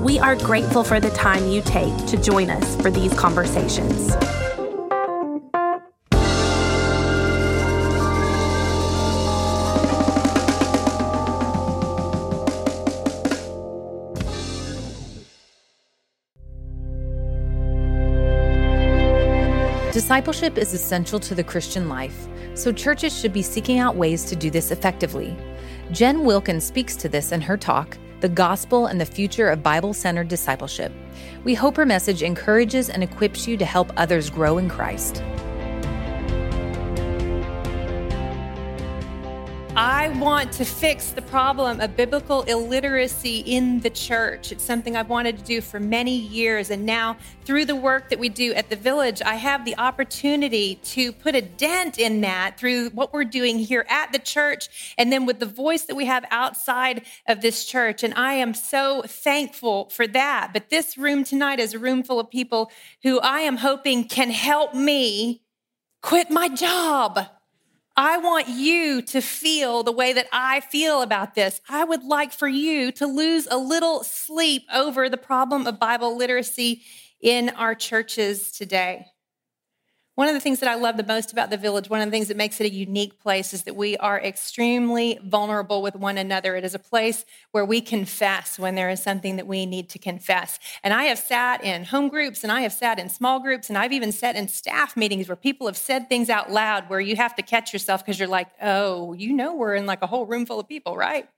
[0.00, 4.16] We are grateful for the time you take to join us for these conversations.
[19.92, 24.34] Discipleship is essential to the Christian life, so churches should be seeking out ways to
[24.34, 25.36] do this effectively.
[25.92, 29.94] Jen Wilkin speaks to this in her talk, The Gospel and the Future of Bible
[29.94, 30.92] Centered Discipleship.
[31.42, 35.22] We hope her message encourages and equips you to help others grow in Christ.
[39.82, 44.52] I want to fix the problem of biblical illiteracy in the church.
[44.52, 46.68] It's something I've wanted to do for many years.
[46.68, 50.74] And now, through the work that we do at the village, I have the opportunity
[50.74, 55.10] to put a dent in that through what we're doing here at the church and
[55.10, 58.02] then with the voice that we have outside of this church.
[58.02, 60.50] And I am so thankful for that.
[60.52, 62.70] But this room tonight is a room full of people
[63.02, 65.40] who I am hoping can help me
[66.02, 67.30] quit my job
[68.02, 71.60] I want you to feel the way that I feel about this.
[71.68, 76.16] I would like for you to lose a little sleep over the problem of Bible
[76.16, 76.80] literacy
[77.20, 79.04] in our churches today.
[80.20, 82.10] One of the things that I love the most about the village, one of the
[82.10, 86.18] things that makes it a unique place, is that we are extremely vulnerable with one
[86.18, 86.56] another.
[86.56, 89.98] It is a place where we confess when there is something that we need to
[89.98, 90.58] confess.
[90.84, 93.78] And I have sat in home groups and I have sat in small groups and
[93.78, 97.16] I've even sat in staff meetings where people have said things out loud where you
[97.16, 100.26] have to catch yourself because you're like, oh, you know, we're in like a whole
[100.26, 101.30] room full of people, right?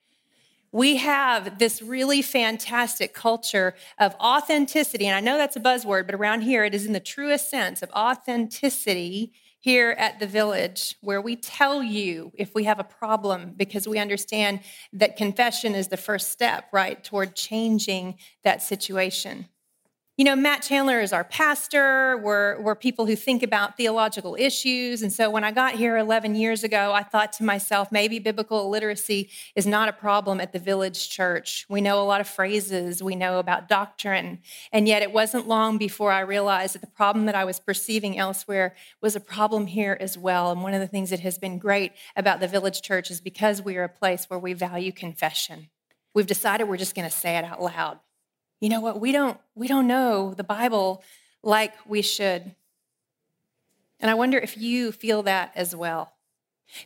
[0.73, 5.07] We have this really fantastic culture of authenticity.
[5.07, 7.83] And I know that's a buzzword, but around here it is in the truest sense
[7.83, 13.55] of authenticity here at the village, where we tell you if we have a problem
[13.57, 14.59] because we understand
[14.93, 19.47] that confession is the first step, right, toward changing that situation.
[20.19, 22.19] You know, Matt Chandler is our pastor.
[22.19, 25.01] We're, we're people who think about theological issues.
[25.01, 28.61] And so when I got here 11 years ago, I thought to myself, maybe biblical
[28.61, 31.65] illiteracy is not a problem at the village church.
[31.71, 34.41] We know a lot of phrases, we know about doctrine.
[34.71, 38.19] And yet it wasn't long before I realized that the problem that I was perceiving
[38.19, 40.53] elsewhere was a problem here as well.
[40.53, 43.63] And one of the things that has been great about the village church is because
[43.63, 45.71] we are a place where we value confession.
[46.15, 47.99] We've decided we're just going to say it out loud
[48.63, 49.01] you know what?
[49.01, 51.03] We don't we don't know the bible
[51.43, 52.55] like we should.
[53.99, 56.13] And i wonder if you feel that as well.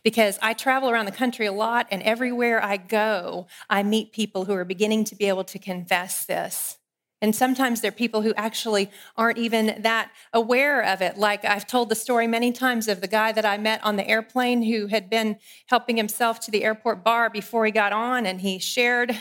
[0.03, 4.47] Because i travel around the country a lot and everywhere i go i meet people
[4.47, 6.79] who are beginning to be able to confess this.
[7.21, 11.19] And sometimes they're people who actually aren't even that aware of it.
[11.19, 14.09] Like I've told the story many times of the guy that I met on the
[14.09, 15.37] airplane who had been
[15.67, 19.19] helping himself to the airport bar before he got on, and he shared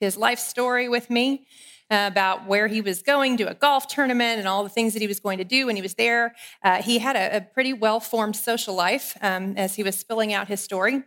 [0.00, 1.46] his life story with me
[1.90, 5.08] about where he was going to a golf tournament and all the things that he
[5.08, 6.34] was going to do when he was there.
[6.62, 10.32] Uh, he had a, a pretty well formed social life um, as he was spilling
[10.32, 11.02] out his story.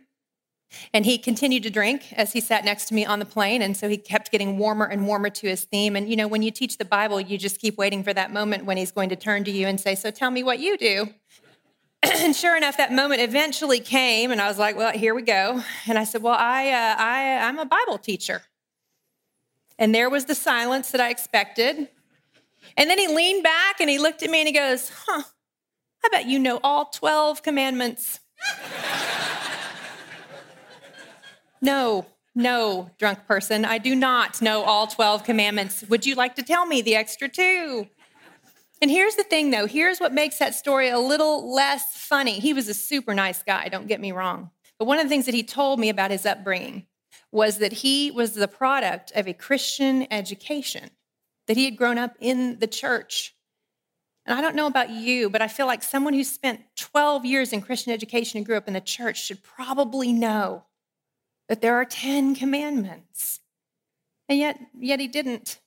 [0.94, 3.60] And he continued to drink as he sat next to me on the plane.
[3.60, 5.96] And so he kept getting warmer and warmer to his theme.
[5.96, 8.64] And, you know, when you teach the Bible, you just keep waiting for that moment
[8.64, 11.08] when he's going to turn to you and say, So tell me what you do.
[12.02, 14.30] and sure enough, that moment eventually came.
[14.30, 15.62] And I was like, Well, here we go.
[15.88, 18.42] And I said, Well, I, uh, I, I'm a Bible teacher.
[19.80, 21.88] And there was the silence that I expected.
[22.76, 25.22] And then he leaned back and he looked at me and he goes, Huh,
[26.04, 28.20] I bet you know all 12 commandments.
[31.62, 35.82] no, no, drunk person, I do not know all 12 commandments.
[35.88, 37.88] Would you like to tell me the extra two?
[38.82, 42.38] And here's the thing though, here's what makes that story a little less funny.
[42.38, 44.50] He was a super nice guy, don't get me wrong.
[44.78, 46.86] But one of the things that he told me about his upbringing
[47.32, 50.90] was that he was the product of a Christian education,
[51.46, 53.34] that he had grown up in the church.
[54.26, 57.52] And I don't know about you, but I feel like someone who spent 12 years
[57.52, 60.64] in Christian education and grew up in the church should probably know
[61.48, 63.40] that there are 10 commandments.
[64.28, 65.58] And yet, yet he didn't.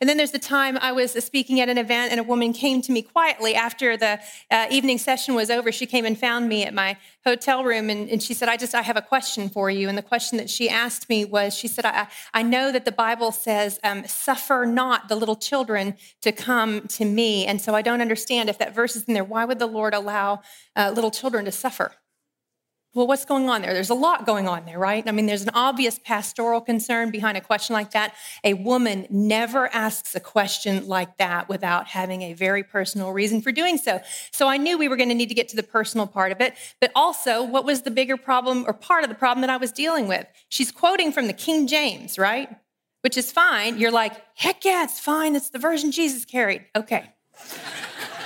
[0.00, 2.82] And then there's the time I was speaking at an event and a woman came
[2.82, 4.20] to me quietly after the
[4.50, 5.72] uh, evening session was over.
[5.72, 8.74] She came and found me at my hotel room and, and, she said, I just,
[8.74, 9.88] I have a question for you.
[9.88, 12.92] And the question that she asked me was, she said, I, I know that the
[12.92, 17.46] Bible says, um, suffer not the little children to come to me.
[17.46, 19.94] And so I don't understand if that verse is in there, why would the Lord
[19.94, 20.42] allow
[20.76, 21.92] uh, little children to suffer?
[22.94, 23.74] Well, what's going on there?
[23.74, 25.06] There's a lot going on there, right?
[25.06, 28.14] I mean, there's an obvious pastoral concern behind a question like that.
[28.44, 33.52] A woman never asks a question like that without having a very personal reason for
[33.52, 34.00] doing so.
[34.32, 36.40] So I knew we were going to need to get to the personal part of
[36.40, 36.54] it.
[36.80, 39.70] But also, what was the bigger problem or part of the problem that I was
[39.70, 40.26] dealing with?
[40.48, 42.48] She's quoting from the King James, right?
[43.02, 43.78] Which is fine.
[43.78, 45.36] You're like, heck yeah, it's fine.
[45.36, 46.64] It's the version Jesus carried.
[46.74, 47.12] Okay.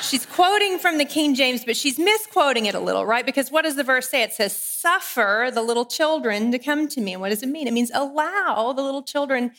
[0.03, 3.25] She's quoting from the King James, but she's misquoting it a little, right?
[3.25, 4.23] Because what does the verse say?
[4.23, 7.13] It says, Suffer the little children to come to me.
[7.13, 7.69] And what does it mean?
[7.69, 9.53] It means allow the little children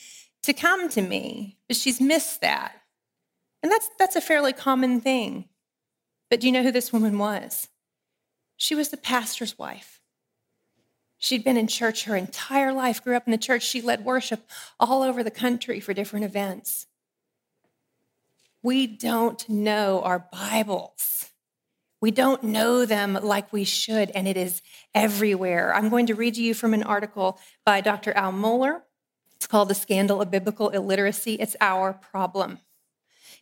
[0.43, 1.57] to come to me.
[1.67, 2.73] But she's missed that.
[3.61, 5.45] And that's, that's a fairly common thing.
[6.29, 7.69] But do you know who this woman was?
[8.57, 10.01] She was the pastor's wife.
[11.17, 13.63] She'd been in church her entire life, grew up in the church.
[13.63, 14.45] She led worship
[14.77, 16.87] all over the country for different events
[18.63, 21.29] we don't know our Bibles.
[22.01, 24.61] We don't know them like we should, and it is
[24.95, 25.75] everywhere.
[25.75, 28.13] I'm going to read to you from an article by Dr.
[28.13, 28.81] Al Mohler.
[29.35, 31.35] It's called The Scandal of Biblical Illiteracy.
[31.35, 32.59] It's our problem.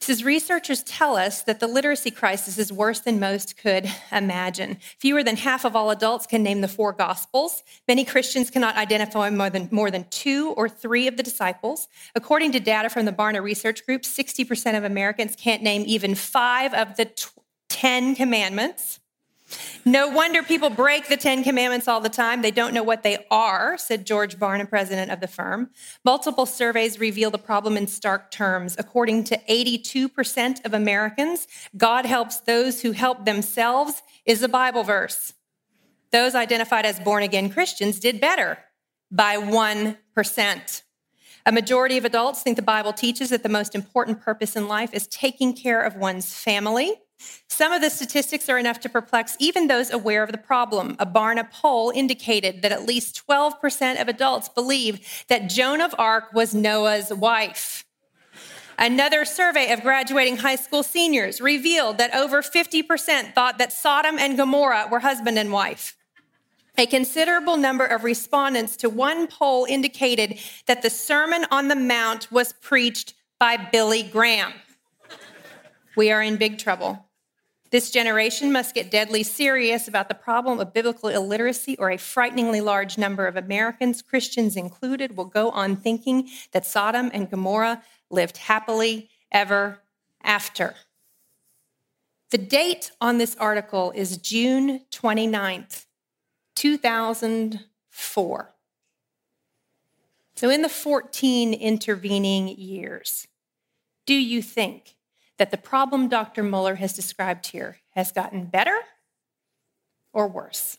[0.01, 4.79] He says researchers tell us that the literacy crisis is worse than most could imagine.
[4.97, 7.61] Fewer than half of all adults can name the four gospels.
[7.87, 11.87] Many Christians cannot identify more than, more than two or three of the disciples.
[12.15, 16.73] According to data from the Barna Research Group, 60% of Americans can't name even five
[16.73, 17.07] of the
[17.69, 19.01] 10 commandments.
[19.85, 22.41] No wonder people break the Ten Commandments all the time.
[22.41, 25.69] They don't know what they are, said George Barna, president of the firm.
[26.05, 28.75] Multiple surveys reveal the problem in stark terms.
[28.77, 35.33] According to 82% of Americans, God helps those who help themselves is a Bible verse.
[36.11, 38.57] Those identified as born again Christians did better
[39.09, 40.81] by 1%.
[41.45, 44.93] A majority of adults think the Bible teaches that the most important purpose in life
[44.93, 46.95] is taking care of one's family
[47.47, 50.95] some of the statistics are enough to perplex even those aware of the problem.
[50.99, 56.33] A Barna poll indicated that at least 12% of adults believe that Joan of Arc
[56.33, 57.85] was Noah's wife.
[58.79, 64.37] Another survey of graduating high school seniors revealed that over 50% thought that Sodom and
[64.37, 65.95] Gomorrah were husband and wife.
[66.77, 72.31] A considerable number of respondents to one poll indicated that the Sermon on the Mount
[72.31, 74.53] was preached by Billy Graham.
[75.95, 77.05] We are in big trouble.
[77.71, 82.59] This generation must get deadly serious about the problem of biblical illiteracy, or a frighteningly
[82.59, 88.35] large number of Americans, Christians included, will go on thinking that Sodom and Gomorrah lived
[88.37, 89.79] happily ever
[90.21, 90.75] after.
[92.31, 95.85] The date on this article is June 29th,
[96.55, 98.53] 2004.
[100.35, 103.27] So, in the 14 intervening years,
[104.05, 104.97] do you think
[105.41, 106.43] that the problem Dr.
[106.43, 108.77] Mohler has described here has gotten better
[110.13, 110.77] or worse?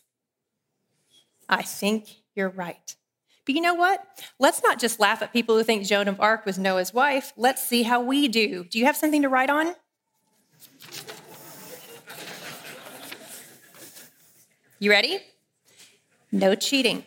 [1.49, 2.95] I think you're right.
[3.45, 4.07] But you know what?
[4.39, 7.33] Let's not just laugh at people who think Joan of Arc was Noah's wife.
[7.35, 8.63] Let's see how we do.
[8.63, 9.75] Do you have something to write on?
[14.79, 15.19] You ready?
[16.31, 17.03] No cheating.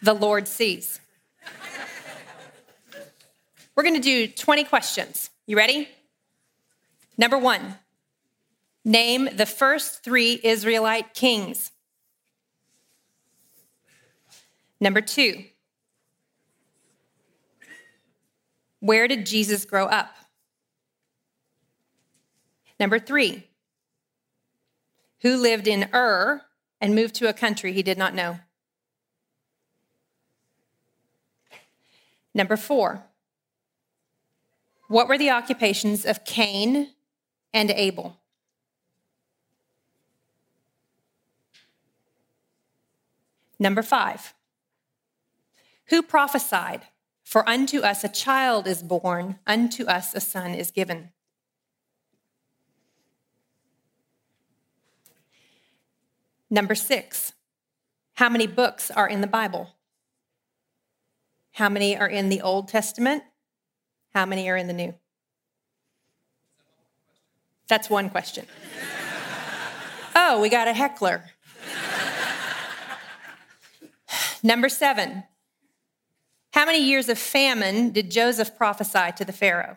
[0.00, 0.98] The Lord sees.
[3.76, 5.28] We're going to do 20 questions.
[5.46, 5.90] You ready?
[7.18, 7.74] Number one,
[8.84, 11.72] name the first three Israelite kings.
[14.80, 15.44] Number two,
[18.78, 20.14] where did Jesus grow up?
[22.78, 23.48] Number three,
[25.22, 26.42] who lived in Ur
[26.80, 28.38] and moved to a country he did not know?
[32.32, 33.02] Number four,
[34.86, 36.90] what were the occupations of Cain,
[37.52, 38.18] and Abel.
[43.58, 44.34] Number five,
[45.86, 46.82] who prophesied,
[47.24, 51.10] For unto us a child is born, unto us a son is given.
[56.50, 57.34] Number six,
[58.14, 59.74] how many books are in the Bible?
[61.52, 63.24] How many are in the Old Testament?
[64.14, 64.94] How many are in the New?
[67.68, 68.46] That's one question.
[70.16, 71.24] oh, we got a heckler.
[74.42, 75.24] Number seven.
[76.52, 79.76] How many years of famine did Joseph prophesy to the Pharaoh?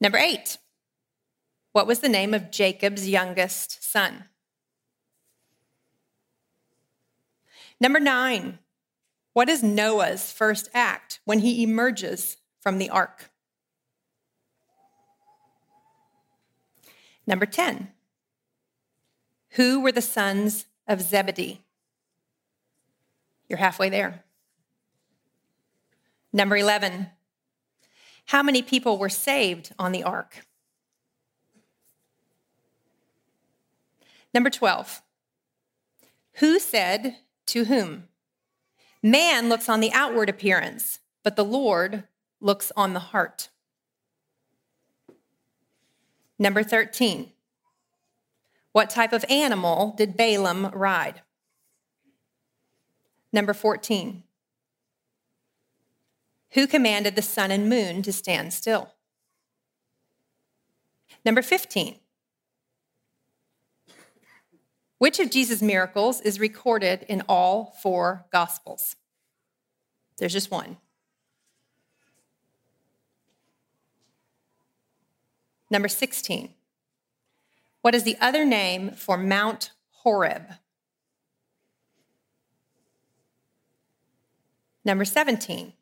[0.00, 0.58] Number eight,
[1.72, 4.24] what was the name of Jacob's youngest son?
[7.80, 8.58] Number nine,
[9.32, 13.30] what is Noah's first act when he emerges from the ark?
[17.28, 17.88] Number 10,
[19.50, 21.60] who were the sons of Zebedee?
[23.50, 24.24] You're halfway there.
[26.32, 27.08] Number 11,
[28.24, 30.46] how many people were saved on the ark?
[34.32, 35.02] Number 12,
[36.36, 37.16] who said
[37.48, 38.04] to whom?
[39.02, 42.04] Man looks on the outward appearance, but the Lord
[42.40, 43.50] looks on the heart.
[46.38, 47.32] Number 13,
[48.72, 51.22] what type of animal did Balaam ride?
[53.32, 54.22] Number 14,
[56.52, 58.94] who commanded the sun and moon to stand still?
[61.24, 61.96] Number 15,
[64.98, 68.96] which of Jesus' miracles is recorded in all four Gospels?
[70.18, 70.76] There's just one.
[75.70, 76.54] Number 16.
[77.82, 80.44] What is the other name for Mount Horeb?
[84.84, 85.74] Number 17.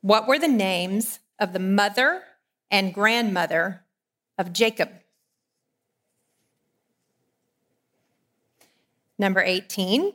[0.00, 2.22] What were the names of the mother
[2.70, 3.84] and grandmother
[4.36, 4.90] of Jacob?
[9.18, 10.12] Number 18.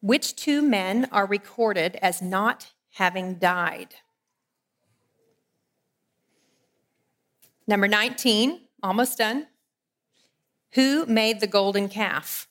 [0.00, 3.96] Which two men are recorded as not having died?
[7.66, 9.46] Number 19, almost done.
[10.72, 12.48] Who made the golden calf?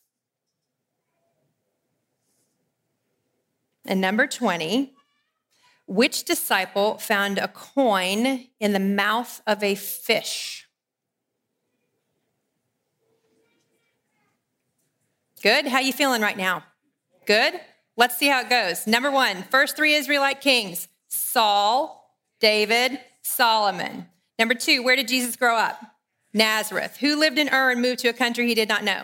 [3.85, 4.93] And number 20,
[5.87, 10.67] which disciple found a coin in the mouth of a fish?
[15.41, 15.65] Good.
[15.65, 16.63] How you feeling right now?
[17.25, 17.59] Good.
[17.97, 18.85] Let's see how it goes.
[18.85, 24.07] Number one, first three Israelite kings Saul, David, Solomon.
[24.39, 25.81] Number two, where did Jesus grow up?
[26.33, 26.97] Nazareth.
[26.97, 29.03] Who lived in Ur and moved to a country he did not know?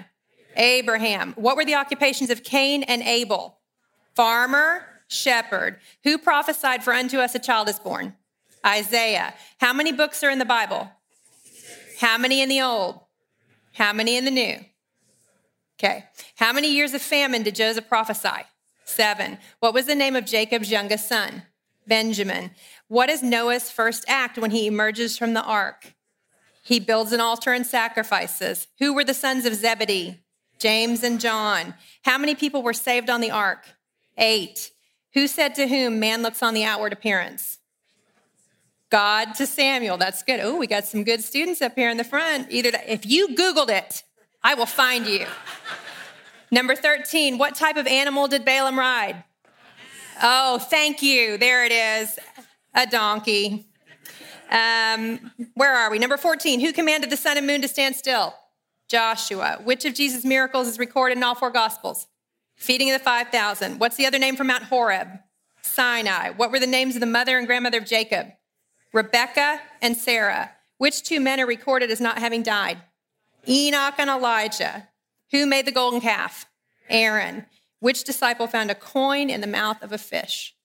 [0.55, 1.33] Abraham.
[1.35, 3.59] What were the occupations of Cain and Abel?
[4.15, 5.79] Farmer, shepherd.
[6.03, 8.15] Who prophesied for unto us a child is born?
[8.65, 9.33] Isaiah.
[9.59, 10.89] How many books are in the Bible?
[11.99, 12.99] How many in the Old?
[13.73, 14.57] How many in the New?
[15.79, 16.05] Okay.
[16.35, 18.45] How many years of famine did Joseph prophesy?
[18.85, 19.37] Seven.
[19.59, 21.43] What was the name of Jacob's youngest son?
[21.85, 22.51] Benjamin.
[22.87, 25.93] What is Noah's first act when he emerges from the ark?
[26.63, 28.67] He builds an altar and sacrifices.
[28.79, 30.19] Who were the sons of Zebedee?
[30.57, 31.75] James and John.
[32.03, 33.65] How many people were saved on the ark?
[34.17, 34.71] Eight.
[35.13, 37.59] Who said to whom, man looks on the outward appearance?
[38.89, 39.97] God to Samuel.
[39.97, 40.39] That's good.
[40.39, 42.47] Oh, we got some good students up here in the front.
[42.49, 44.03] Either if you Googled it,
[44.43, 45.25] I will find you.
[46.51, 49.23] Number 13, what type of animal did Balaam ride?
[50.23, 51.37] Oh, thank you.
[51.37, 52.17] There it is
[52.77, 53.65] a donkey.
[54.49, 55.99] Um, where are we?
[55.99, 58.33] Number 14, who commanded the sun and moon to stand still?
[58.87, 59.59] Joshua.
[59.63, 62.07] Which of Jesus' miracles is recorded in all four Gospels?
[62.55, 63.79] Feeding of the 5,000.
[63.79, 65.07] What's the other name for Mount Horeb?
[65.61, 66.29] Sinai.
[66.29, 68.27] What were the names of the mother and grandmother of Jacob?
[68.93, 70.51] Rebecca and Sarah.
[70.77, 72.77] Which two men are recorded as not having died?
[73.47, 74.87] Enoch and Elijah.
[75.31, 76.45] Who made the golden calf?
[76.89, 77.47] Aaron.
[77.79, 80.55] Which disciple found a coin in the mouth of a fish?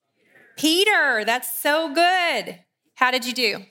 [0.56, 1.24] Peter.
[1.24, 2.58] That's so good.
[2.94, 3.64] How did you do?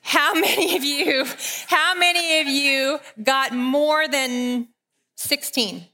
[0.00, 1.26] How many of you,
[1.66, 4.68] how many of you got more than
[5.16, 5.84] 16?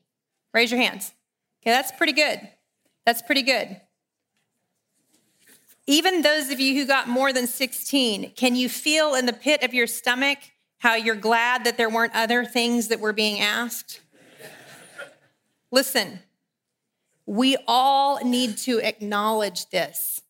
[0.52, 1.12] Raise your hands.
[1.62, 2.40] Okay, that's pretty good.
[3.04, 3.80] That's pretty good.
[5.87, 9.62] Even those of you who got more than 16, can you feel in the pit
[9.62, 10.38] of your stomach
[10.78, 14.00] how you're glad that there weren't other things that were being asked?
[15.71, 16.21] Listen,
[17.26, 20.21] we all need to acknowledge this.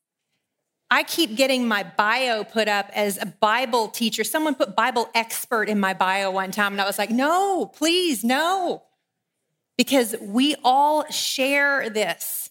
[0.91, 4.23] I keep getting my bio put up as a Bible teacher.
[4.23, 8.23] Someone put Bible expert in my bio one time, and I was like, no, please,
[8.23, 8.85] no.
[9.77, 12.51] Because we all share this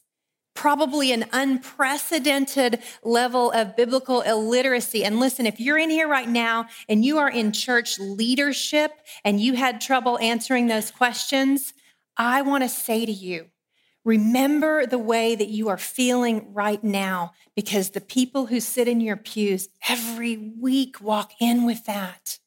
[0.56, 5.04] probably an unprecedented level of biblical illiteracy.
[5.04, 8.92] And listen, if you're in here right now and you are in church leadership
[9.24, 11.74] and you had trouble answering those questions,
[12.18, 13.48] I want to say to you,
[14.04, 19.02] remember the way that you are feeling right now because the people who sit in
[19.02, 22.40] your pews every week walk in with that.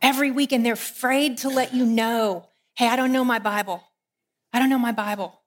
[0.00, 3.82] Every week, and they're afraid to let you know, hey, I don't know my Bible.
[4.52, 5.40] I don't know my Bible.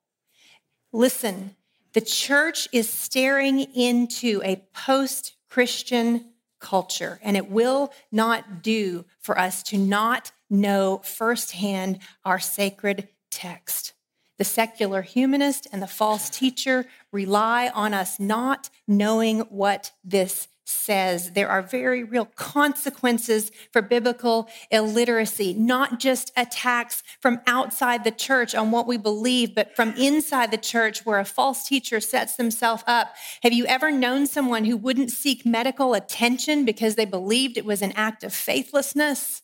[0.94, 1.56] Listen,
[1.94, 9.38] the church is staring into a post Christian culture, and it will not do for
[9.38, 13.95] us to not know firsthand our sacred text.
[14.38, 21.32] The secular humanist and the false teacher rely on us not knowing what this says
[21.32, 28.56] there are very real consequences for biblical illiteracy, not just attacks from outside the church
[28.56, 32.84] on what we believe, but from inside the church where a false teacher sets themselves
[32.88, 33.14] up.
[33.44, 37.82] Have you ever known someone who wouldn't seek medical attention because they believed it was
[37.82, 39.44] an act of faithlessness?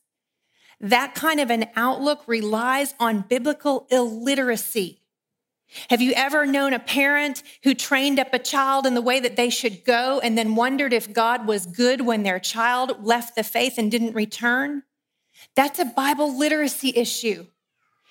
[0.81, 5.01] That kind of an outlook relies on biblical illiteracy.
[5.89, 9.35] Have you ever known a parent who trained up a child in the way that
[9.35, 13.43] they should go and then wondered if God was good when their child left the
[13.43, 14.83] faith and didn't return?
[15.55, 17.45] That's a Bible literacy issue.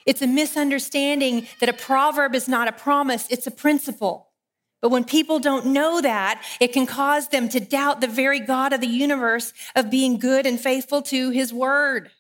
[0.07, 4.29] It's a misunderstanding that a proverb is not a promise, it's a principle.
[4.81, 8.73] But when people don't know that, it can cause them to doubt the very God
[8.73, 12.11] of the universe of being good and faithful to his word.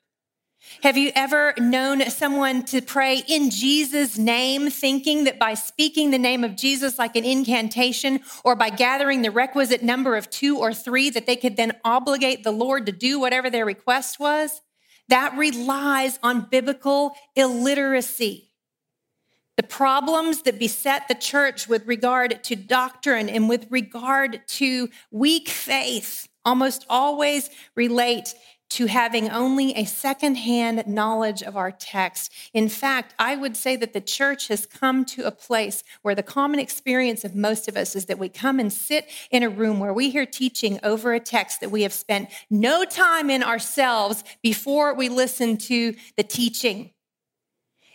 [0.82, 6.18] Have you ever known someone to pray in Jesus' name, thinking that by speaking the
[6.18, 10.74] name of Jesus like an incantation or by gathering the requisite number of two or
[10.74, 14.60] three, that they could then obligate the Lord to do whatever their request was?
[15.08, 18.50] That relies on biblical illiteracy.
[19.56, 25.48] The problems that beset the church with regard to doctrine and with regard to weak
[25.48, 28.34] faith almost always relate
[28.70, 32.32] to having only a secondhand knowledge of our text.
[32.54, 36.22] In fact, I would say that the church has come to a place where the
[36.22, 39.80] common experience of most of us is that we come and sit in a room
[39.80, 44.24] where we hear teaching over a text that we have spent no time in ourselves
[44.42, 46.90] before we listen to the teaching.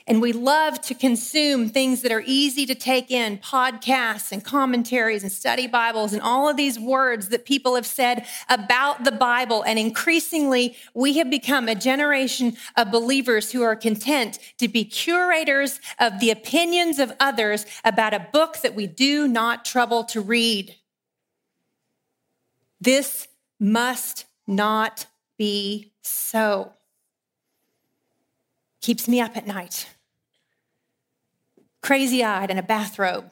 [0.07, 5.23] And we love to consume things that are easy to take in podcasts and commentaries
[5.23, 9.63] and study Bibles and all of these words that people have said about the Bible.
[9.63, 15.79] And increasingly, we have become a generation of believers who are content to be curators
[15.97, 20.75] of the opinions of others about a book that we do not trouble to read.
[22.79, 23.27] This
[23.59, 26.73] must not be so.
[28.81, 29.87] Keeps me up at night
[31.85, 33.29] crazy eyed in a bathrobe,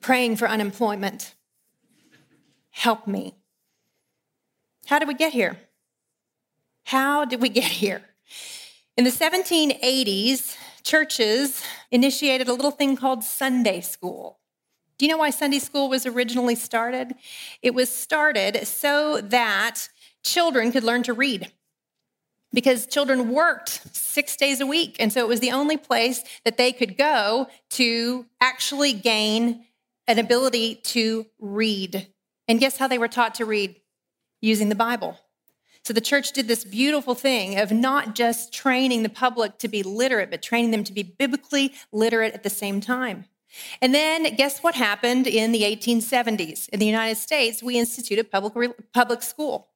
[0.00, 1.34] praying for unemployment.
[2.70, 3.34] Help me.
[4.86, 5.58] How did we get here?
[6.84, 8.02] How did we get here?
[8.96, 11.60] In the 1780s, churches
[11.90, 14.38] initiated a little thing called Sunday school.
[14.96, 17.16] Do you know why Sunday school was originally started?
[17.62, 19.88] It was started so that
[20.22, 21.50] children could learn to read
[22.52, 24.96] because children worked six days a week.
[24.98, 29.64] And so it was the only place that they could go to actually gain
[30.06, 32.08] an ability to read.
[32.48, 33.76] And guess how they were taught to read?
[34.40, 35.18] Using the Bible.
[35.84, 39.82] So the church did this beautiful thing of not just training the public to be
[39.82, 43.24] literate, but training them to be biblically literate at the same time.
[43.80, 46.68] And then guess what happened in the 1870s?
[46.68, 49.69] In the United States, we instituted public, public school.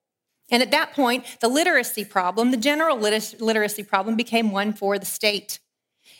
[0.51, 5.05] And at that point, the literacy problem, the general literacy problem, became one for the
[5.05, 5.59] state.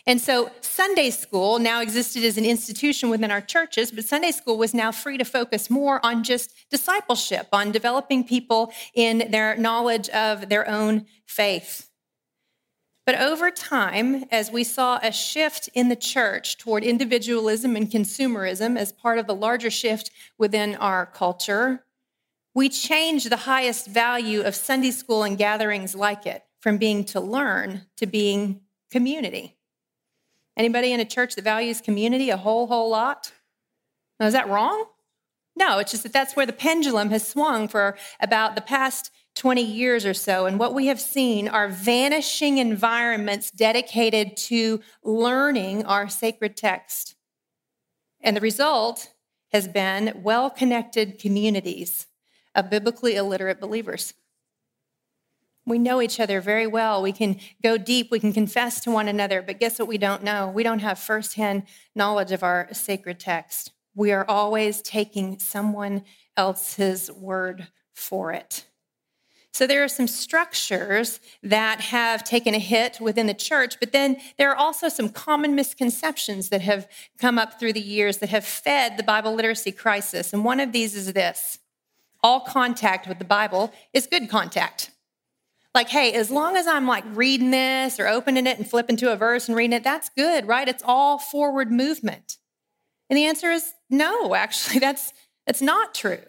[0.08, 4.58] And so Sunday school now existed as an institution within our churches, but Sunday school
[4.58, 10.10] was now free to focus more on just discipleship, on developing people in their knowledge
[10.10, 11.90] of their own faith.
[13.06, 18.78] But over time, as we saw a shift in the church toward individualism and consumerism
[18.78, 20.10] as part of the larger shift
[20.40, 21.86] within our culture,
[22.56, 27.20] we change the highest value of Sunday school and gatherings like it from being to
[27.20, 29.58] learn to being community.
[30.58, 33.34] Anybody in a church that values community a whole, whole lot?
[34.20, 34.86] Now, is that wrong?
[35.58, 39.62] No, it's just that that's where the pendulum has swung for about the past 20
[39.62, 40.46] years or so.
[40.46, 47.16] And what we have seen are vanishing environments dedicated to learning our sacred text.
[48.22, 49.14] And the result
[49.52, 52.08] has been well connected communities
[52.56, 54.14] of biblically illiterate believers.
[55.66, 57.02] We know each other very well.
[57.02, 58.12] We can go deep.
[58.12, 59.42] We can confess to one another.
[59.42, 60.48] But guess what we don't know?
[60.48, 61.64] We don't have firsthand
[61.96, 63.72] knowledge of our sacred text.
[63.96, 66.04] We are always taking someone
[66.38, 68.66] else's word for it.
[69.54, 74.18] So there are some structures that have taken a hit within the church, but then
[74.38, 76.90] there are also some common misconceptions that have
[77.20, 80.34] come up through the years that have fed the Bible literacy crisis.
[80.34, 81.60] And one of these is this
[82.24, 84.92] all contact with the Bible is good contact.
[85.74, 89.12] like, hey, as long as I'm like reading this or opening it and flipping to
[89.12, 90.68] a verse and reading it, that's good, right?
[90.68, 92.38] It's all forward movement.
[93.10, 95.14] And the answer is no, actually, that's,
[95.46, 96.24] that's not true.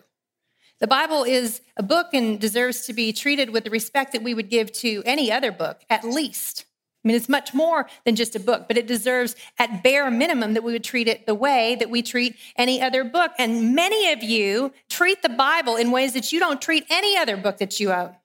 [0.79, 4.35] The Bible is a book and deserves to be treated with the respect that we
[4.35, 6.66] would give to any other book, at least.
[7.07, 10.55] I mean, it's much more than just a book, but it deserves, at bare minimum,
[10.55, 13.31] that we would treat it the way that we treat any other book.
[13.39, 17.37] And many of you treat the Bible in ways that you don't treat any other
[17.37, 18.17] book that you own.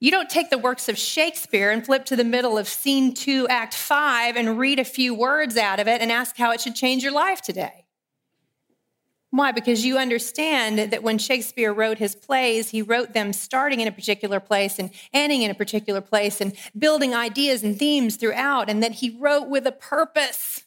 [0.00, 3.46] You don't take the works of Shakespeare and flip to the middle of scene two,
[3.46, 6.74] act five, and read a few words out of it and ask how it should
[6.74, 7.81] change your life today.
[9.32, 9.50] Why?
[9.50, 13.92] Because you understand that when Shakespeare wrote his plays, he wrote them starting in a
[13.92, 18.82] particular place and ending in a particular place and building ideas and themes throughout, and
[18.82, 20.64] that he wrote with a purpose.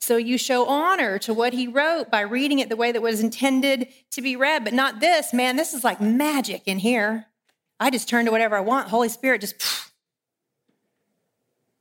[0.00, 3.20] So you show honor to what he wrote by reading it the way that was
[3.20, 5.32] intended to be read, but not this.
[5.32, 7.26] Man, this is like magic in here.
[7.80, 8.88] I just turn to whatever I want.
[8.88, 9.89] Holy Spirit just phew.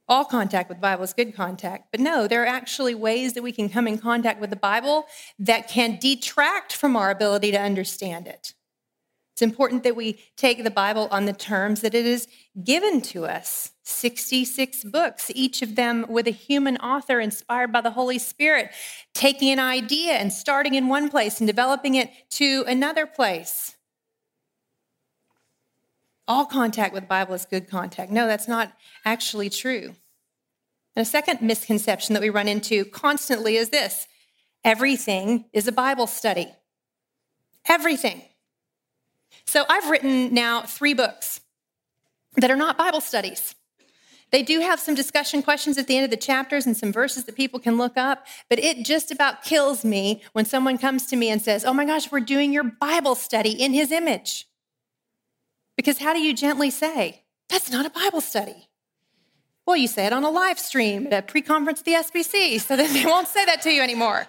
[0.09, 1.91] All contact with the Bible is good contact.
[1.91, 5.05] But no, there are actually ways that we can come in contact with the Bible
[5.37, 8.53] that can detract from our ability to understand it.
[9.33, 12.27] It's important that we take the Bible on the terms that it is
[12.61, 17.91] given to us 66 books, each of them with a human author inspired by the
[17.91, 18.71] Holy Spirit,
[19.13, 23.77] taking an idea and starting in one place and developing it to another place
[26.29, 28.11] all contact with the Bible is good contact.
[28.11, 28.71] No, that's not
[29.03, 29.95] actually true.
[30.95, 34.07] And a second misconception that we run into constantly is this
[34.63, 36.47] everything is a Bible study.
[37.67, 38.21] Everything.
[39.45, 41.41] So I've written now three books
[42.35, 43.55] that are not Bible studies.
[44.31, 47.23] They do have some discussion questions at the end of the chapters and some verses
[47.23, 51.15] that people can look up, but it just about kills me when someone comes to
[51.15, 54.48] me and says, Oh my gosh, we're doing your Bible study in his image.
[55.79, 58.67] Because how do you gently say, that's not a Bible study?
[59.65, 62.59] Well, you say it on a live stream at a pre conference at the SBC,
[62.59, 64.27] so then they won't say that to you anymore.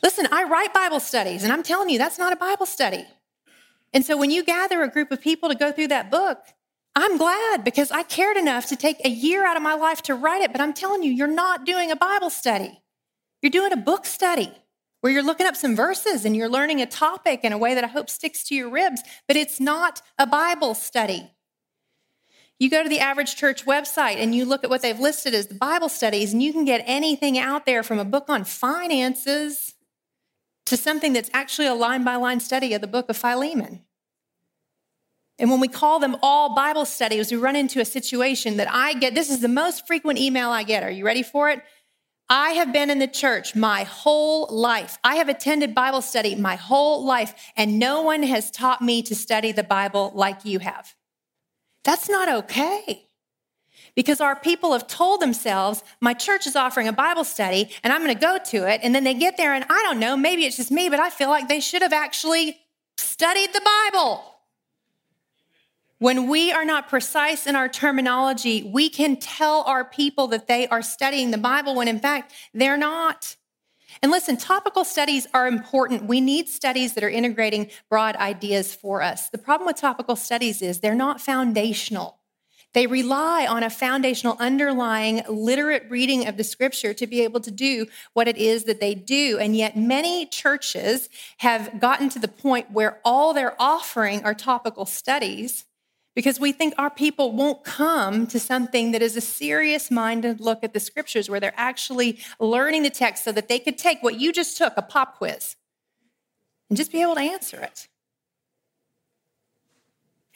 [0.00, 3.04] Listen, I write Bible studies, and I'm telling you, that's not a Bible study.
[3.92, 6.38] And so when you gather a group of people to go through that book,
[6.94, 10.14] I'm glad because I cared enough to take a year out of my life to
[10.14, 10.52] write it.
[10.52, 12.80] But I'm telling you, you're not doing a Bible study,
[13.42, 14.52] you're doing a book study
[15.04, 17.84] where you're looking up some verses and you're learning a topic in a way that
[17.84, 21.30] I hope sticks to your ribs, but it's not a Bible study.
[22.58, 25.48] You go to the average church website and you look at what they've listed as
[25.48, 29.74] the Bible studies, and you can get anything out there from a book on finances
[30.64, 33.82] to something that's actually a line by line study of the book of Philemon.
[35.38, 38.94] And when we call them all Bible studies, we run into a situation that I
[38.94, 39.14] get.
[39.14, 40.82] This is the most frequent email I get.
[40.82, 41.60] Are you ready for it?
[42.28, 44.98] I have been in the church my whole life.
[45.04, 49.14] I have attended Bible study my whole life, and no one has taught me to
[49.14, 50.94] study the Bible like you have.
[51.84, 53.02] That's not okay.
[53.94, 58.02] Because our people have told themselves, my church is offering a Bible study, and I'm
[58.02, 58.80] going to go to it.
[58.82, 61.10] And then they get there, and I don't know, maybe it's just me, but I
[61.10, 62.58] feel like they should have actually
[62.96, 63.60] studied the
[63.92, 64.33] Bible.
[66.04, 70.68] When we are not precise in our terminology, we can tell our people that they
[70.68, 73.36] are studying the Bible when in fact they're not.
[74.02, 76.04] And listen, topical studies are important.
[76.04, 79.30] We need studies that are integrating broad ideas for us.
[79.30, 82.18] The problem with topical studies is they're not foundational.
[82.74, 87.50] They rely on a foundational underlying literate reading of the scripture to be able to
[87.50, 89.38] do what it is that they do.
[89.40, 94.84] And yet, many churches have gotten to the point where all they're offering are topical
[94.84, 95.64] studies
[96.14, 100.62] because we think our people won't come to something that is a serious minded look
[100.62, 104.18] at the scriptures where they're actually learning the text so that they could take what
[104.20, 105.56] you just took, a pop quiz,
[106.68, 107.88] and just be able to answer it.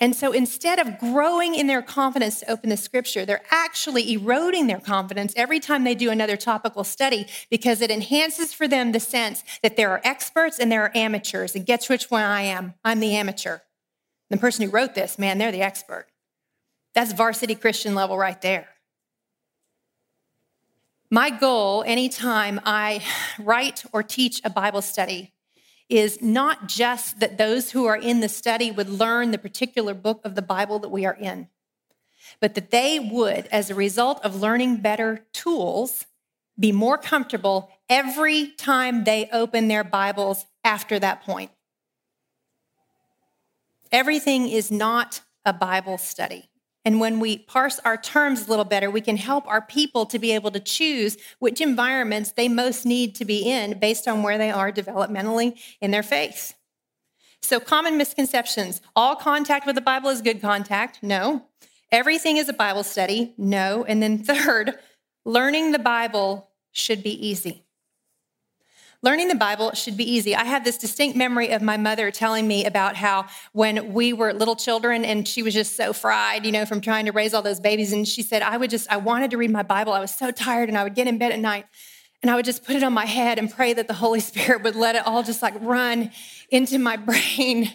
[0.00, 4.68] And so instead of growing in their confidence to open the scripture, they're actually eroding
[4.68, 9.00] their confidence every time they do another topical study because it enhances for them the
[9.00, 11.56] sense that there are experts and there are amateurs.
[11.56, 12.74] And guess which one I am?
[12.84, 13.58] I'm the amateur.
[14.30, 16.06] The person who wrote this, man, they're the expert.
[16.94, 18.68] That's varsity Christian level right there.
[21.10, 23.02] My goal anytime I
[23.38, 25.32] write or teach a Bible study
[25.88, 30.20] is not just that those who are in the study would learn the particular book
[30.22, 31.48] of the Bible that we are in,
[32.40, 36.04] but that they would, as a result of learning better tools,
[36.60, 41.50] be more comfortable every time they open their Bibles after that point.
[43.90, 46.50] Everything is not a Bible study.
[46.84, 50.18] And when we parse our terms a little better, we can help our people to
[50.18, 54.38] be able to choose which environments they most need to be in based on where
[54.38, 56.54] they are developmentally in their faith.
[57.42, 61.02] So, common misconceptions all contact with the Bible is good contact.
[61.02, 61.44] No.
[61.92, 63.34] Everything is a Bible study.
[63.36, 63.84] No.
[63.84, 64.78] And then, third,
[65.24, 67.64] learning the Bible should be easy.
[69.00, 70.34] Learning the Bible should be easy.
[70.34, 74.32] I have this distinct memory of my mother telling me about how when we were
[74.32, 77.42] little children and she was just so fried, you know, from trying to raise all
[77.42, 77.92] those babies.
[77.92, 79.92] And she said, I would just, I wanted to read my Bible.
[79.92, 81.66] I was so tired and I would get in bed at night
[82.22, 84.64] and I would just put it on my head and pray that the Holy Spirit
[84.64, 86.10] would let it all just like run
[86.50, 87.70] into my brain.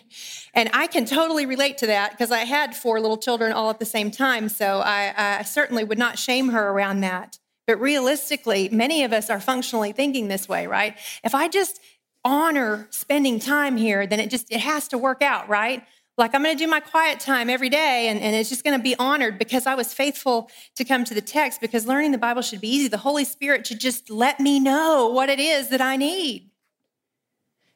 [0.53, 3.79] And I can totally relate to that because I had four little children all at
[3.79, 4.49] the same time.
[4.49, 7.39] So I, I certainly would not shame her around that.
[7.65, 10.97] But realistically, many of us are functionally thinking this way, right?
[11.23, 11.79] If I just
[12.25, 15.83] honor spending time here, then it just it has to work out, right?
[16.17, 18.95] Like I'm to do my quiet time every day and, and it's just to be
[18.97, 22.61] honored because I was faithful to come to the text because learning the Bible should
[22.61, 22.87] be easy.
[22.87, 26.51] The Holy Spirit should just let me know what it is that I need.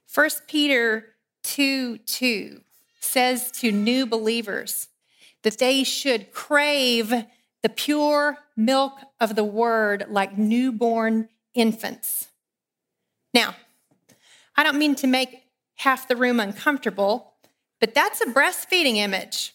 [0.06, 2.62] First Peter 2 2
[3.00, 4.88] says to new believers
[5.41, 7.10] that they should crave
[7.63, 12.28] the pure milk of the word like newborn infants.
[13.34, 13.56] Now,
[14.56, 15.43] I don't mean to make
[15.76, 17.34] half the room uncomfortable,
[17.80, 19.54] but that's a breastfeeding image.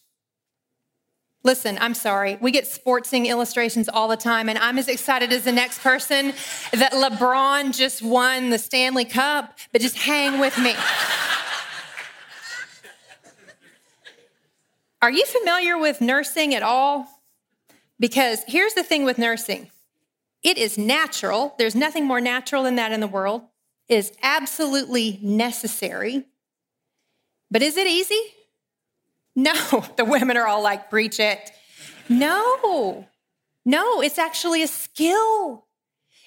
[1.45, 2.39] Listen, I'm sorry.
[2.41, 6.35] We get sportsing illustrations all the time, and I'm as excited as the next person
[6.73, 10.75] that LeBron just won the Stanley Cup, but just hang with me.
[15.03, 17.09] Are you familiar with nursing at all?
[18.03, 19.71] Because here's the thing with nursing
[20.43, 21.55] it is natural.
[21.57, 23.43] There's nothing more natural than that in the world.
[23.89, 26.25] It is absolutely necessary.
[27.49, 28.21] But is it easy?
[29.37, 29.55] No.
[29.97, 31.53] The women are all like, preach it.
[32.09, 33.07] No,
[33.65, 35.67] no, it's actually a skill.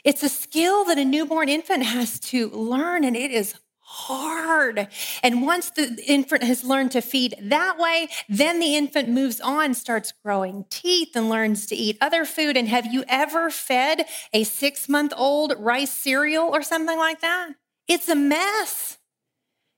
[0.06, 3.56] It's a skill that a newborn infant has to learn, and it is
[3.96, 4.90] hard.
[5.24, 9.74] And once the infant has learned to feed that way, then the infant moves on,
[9.74, 12.58] starts growing teeth, and learns to eat other food.
[12.58, 17.52] And have you ever fed a six month old rice cereal or something like that?
[17.88, 18.98] It's a mess.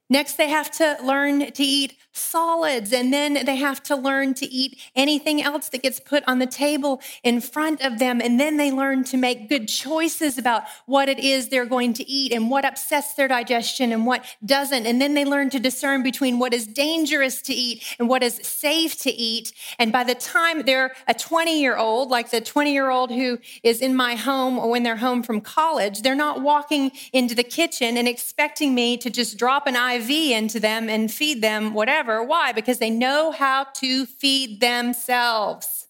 [0.09, 4.45] Next, they have to learn to eat solids, and then they have to learn to
[4.45, 8.21] eat anything else that gets put on the table in front of them.
[8.21, 12.09] And then they learn to make good choices about what it is they're going to
[12.09, 14.85] eat and what upsets their digestion and what doesn't.
[14.85, 18.35] And then they learn to discern between what is dangerous to eat and what is
[18.35, 19.53] safe to eat.
[19.77, 23.39] And by the time they're a 20 year old, like the 20 year old who
[23.63, 27.43] is in my home or when they're home from college, they're not walking into the
[27.43, 32.23] kitchen and expecting me to just drop an IV into them and feed them whatever.
[32.23, 32.51] Why?
[32.51, 35.87] Because they know how to feed themselves.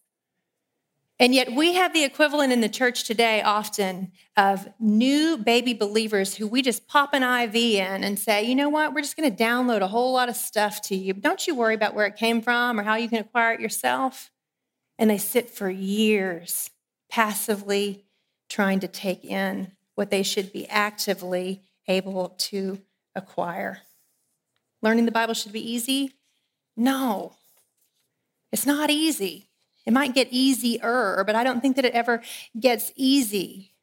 [1.20, 6.36] And yet, we have the equivalent in the church today often of new baby believers
[6.36, 9.36] who we just pop an IV in and say, you know what, we're just going
[9.36, 11.14] to download a whole lot of stuff to you.
[11.14, 14.30] Don't you worry about where it came from or how you can acquire it yourself.
[15.00, 16.70] And they sit for years
[17.10, 18.06] passively
[18.48, 22.80] trying to take in what they should be actively able to
[23.16, 23.82] acquire.
[24.82, 26.14] Learning the Bible should be easy?
[26.76, 27.34] No,
[28.52, 29.50] it's not easy.
[29.86, 32.22] It might get easier, but I don't think that it ever
[32.60, 33.74] gets easy.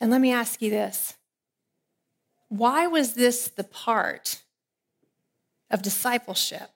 [0.00, 1.14] And let me ask you this
[2.48, 4.42] why was this the part
[5.70, 6.70] of discipleship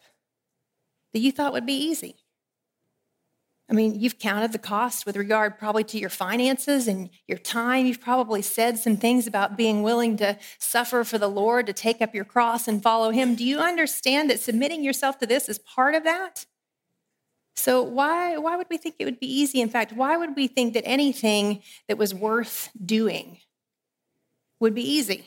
[1.13, 2.17] that you thought would be easy?
[3.69, 7.87] I mean, you've counted the cost with regard probably to your finances and your time.
[7.87, 12.01] You've probably said some things about being willing to suffer for the Lord, to take
[12.01, 13.35] up your cross and follow Him.
[13.35, 16.47] Do you understand that submitting yourself to this is part of that?
[17.57, 19.61] So, why, why would we think it would be easy?
[19.61, 23.39] In fact, why would we think that anything that was worth doing
[24.61, 25.25] would be easy?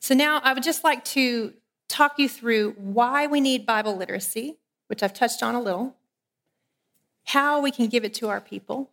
[0.00, 1.52] So, now I would just like to
[1.88, 4.56] talk you through why we need Bible literacy,
[4.88, 5.94] which I've touched on a little
[7.26, 8.90] how we can give it to our people,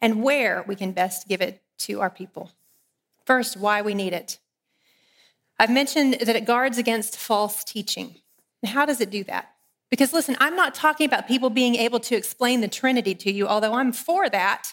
[0.00, 2.50] and where we can best give it to our people.
[3.24, 4.38] First, why we need it.
[5.58, 8.16] I've mentioned that it guards against false teaching.
[8.64, 9.52] How does it do that?
[9.90, 13.46] Because listen, I'm not talking about people being able to explain the Trinity to you,
[13.46, 14.72] although I'm for that.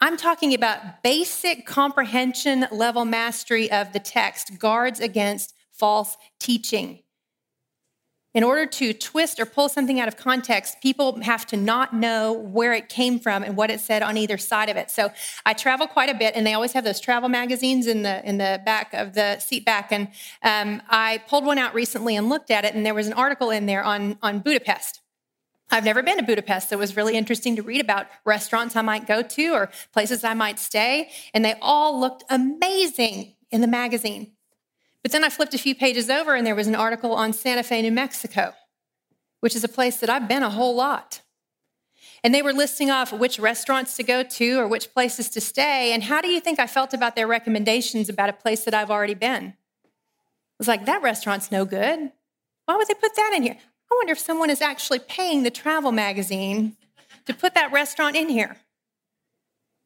[0.00, 6.98] I'm talking about basic comprehension level mastery of the text, guards against false teaching.
[8.34, 12.32] In order to twist or pull something out of context, people have to not know
[12.32, 14.90] where it came from and what it said on either side of it.
[14.90, 15.12] So
[15.44, 18.38] I travel quite a bit, and they always have those travel magazines in the in
[18.38, 19.92] the back of the seat back.
[19.92, 20.08] And
[20.42, 23.50] um, I pulled one out recently and looked at it, and there was an article
[23.50, 25.00] in there on on Budapest.
[25.70, 28.82] I've never been to Budapest, so it was really interesting to read about restaurants I
[28.82, 33.66] might go to or places I might stay, and they all looked amazing in the
[33.66, 34.32] magazine.
[35.02, 37.62] But then I flipped a few pages over and there was an article on Santa
[37.62, 38.54] Fe, New Mexico,
[39.40, 41.22] which is a place that I've been a whole lot.
[42.24, 45.92] And they were listing off which restaurants to go to or which places to stay.
[45.92, 48.90] And how do you think I felt about their recommendations about a place that I've
[48.90, 49.54] already been?
[49.84, 52.12] I was like, that restaurant's no good.
[52.66, 53.56] Why would they put that in here?
[53.90, 56.76] I wonder if someone is actually paying the travel magazine
[57.26, 58.56] to put that restaurant in here.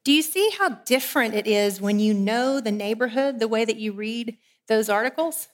[0.05, 3.76] Do you see how different it is when you know the neighborhood the way that
[3.76, 4.37] you read
[4.68, 5.48] those articles?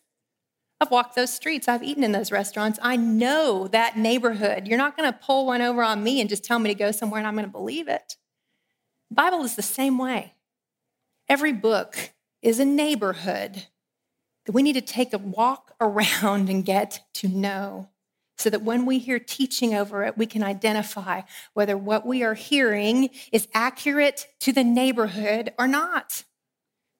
[0.80, 2.78] I've walked those streets, I've eaten in those restaurants.
[2.82, 4.66] I know that neighborhood.
[4.66, 6.90] You're not going to pull one over on me and just tell me to go
[6.90, 8.16] somewhere and I'm going to believe it.
[9.08, 10.34] The Bible is the same way.
[11.28, 13.66] Every book is a neighborhood
[14.44, 17.90] that we need to take a walk around and get to know
[18.36, 21.20] so that when we hear teaching over it, we can identify
[21.54, 26.24] whether what we are hearing is accurate to the neighborhood or not.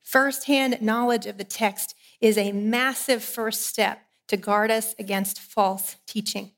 [0.05, 5.96] Firsthand knowledge of the text is a massive first step to guard us against false
[6.06, 6.52] teaching.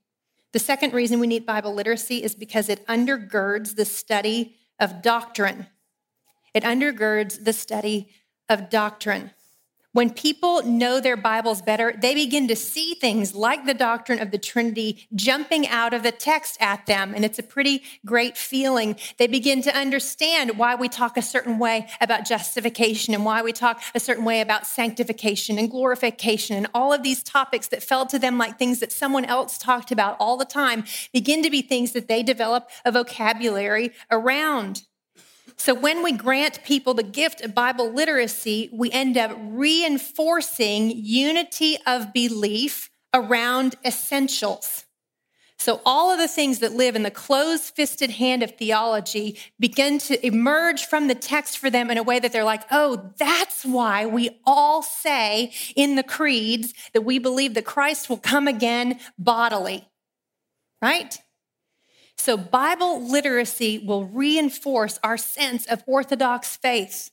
[0.53, 5.67] The second reason we need Bible literacy is because it undergirds the study of doctrine.
[6.55, 8.11] It undergirds the study
[8.49, 9.33] of doctrine.
[9.95, 14.33] When people know their Bibles better, they begin to see things like the doctrine of
[14.33, 17.15] the Trinity jumping out of the text at them.
[17.15, 18.97] And it's a pretty great feeling.
[19.19, 23.53] They begin to understand why we talk a certain way about justification and why we
[23.53, 26.57] talk a certain way about sanctification and glorification.
[26.57, 29.93] And all of these topics that felt to them like things that someone else talked
[29.93, 34.83] about all the time begin to be things that they develop a vocabulary around.
[35.57, 41.79] So when we grant people the gift of Bible literacy, we end up reinforcing unity
[41.87, 44.85] of belief around essentials.
[45.57, 49.99] So, all of the things that live in the closed fisted hand of theology begin
[50.01, 53.65] to emerge from the text for them in a way that they're like, oh, that's
[53.65, 58.99] why we all say in the creeds that we believe that Christ will come again
[59.17, 59.89] bodily,
[60.83, 61.17] right?
[62.17, 67.11] So, Bible literacy will reinforce our sense of Orthodox faith.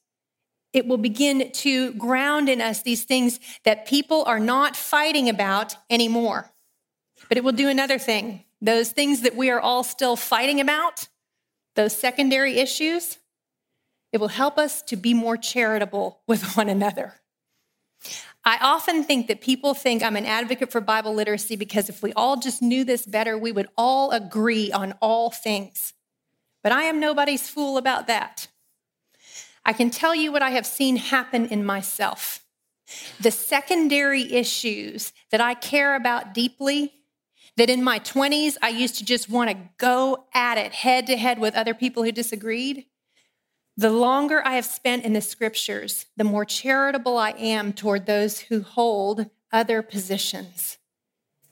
[0.74, 5.76] It will begin to ground in us these things that people are not fighting about
[5.90, 6.52] anymore.
[7.28, 11.08] But it will do another thing those things that we are all still fighting about,
[11.76, 13.18] those secondary issues,
[14.14, 17.16] it will help us to be more charitable with one another.
[18.44, 22.12] I often think that people think I'm an advocate for Bible literacy because if we
[22.14, 25.94] all just knew this better, we would all agree on all things.
[26.64, 28.48] But I am nobody's fool about that.
[29.64, 32.44] I can tell you what I have seen happen in myself.
[33.20, 36.94] The secondary issues that I care about deeply,
[37.58, 41.16] that in my 20s I used to just want to go at it head to
[41.16, 42.86] head with other people who disagreed.
[43.82, 48.42] The longer I have spent in the scriptures, the more charitable I am toward those
[48.42, 50.78] who hold other positions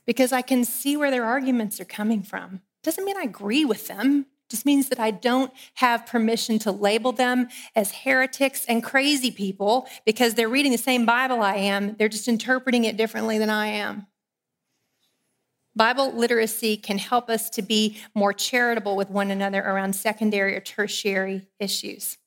[0.06, 2.60] because I can see where their arguments are coming from.
[2.84, 7.10] Doesn't mean I agree with them, just means that I don't have permission to label
[7.10, 11.96] them as heretics and crazy people because they're reading the same Bible I am.
[11.96, 14.06] They're just interpreting it differently than I am.
[15.74, 20.60] Bible literacy can help us to be more charitable with one another around secondary or
[20.60, 22.18] tertiary issues.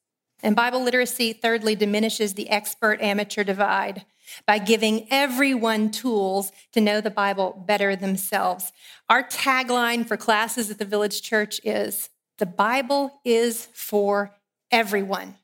[0.43, 4.06] And Bible literacy, thirdly, diminishes the expert amateur divide
[4.45, 8.73] by giving everyone tools to know the Bible better themselves.
[9.10, 14.36] Our tagline for classes at the Village Church is The Bible is for
[14.69, 15.36] everyone.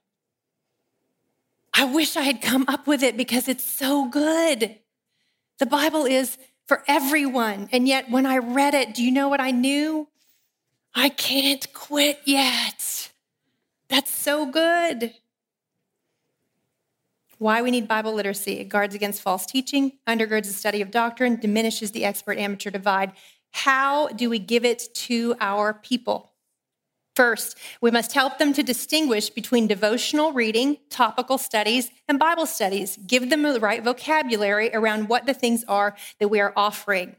[1.74, 4.76] I wish I had come up with it because it's so good.
[5.60, 7.70] The Bible is for everyone.
[7.72, 10.10] And yet, when I read it, do you know what I knew?
[10.94, 12.99] I can't quit yet.
[13.90, 15.14] That's so good.
[17.38, 18.60] Why we need Bible literacy.
[18.60, 23.14] It guards against false teaching, undergirds the study of doctrine, diminishes the expert amateur divide.
[23.52, 26.34] How do we give it to our people?
[27.16, 32.98] First, we must help them to distinguish between devotional reading, topical studies, and Bible studies.
[33.08, 37.16] Give them the right vocabulary around what the things are that we are offering.